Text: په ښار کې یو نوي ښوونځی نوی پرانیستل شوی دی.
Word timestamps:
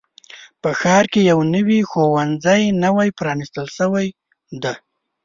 په 0.61 0.69
ښار 0.79 1.05
کې 1.11 1.21
یو 1.31 1.39
نوي 1.55 1.79
ښوونځی 1.89 2.61
نوی 2.83 3.09
پرانیستل 3.19 3.67
شوی 3.77 4.07
دی. 4.63 4.73